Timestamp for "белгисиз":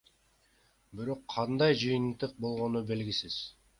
2.93-3.37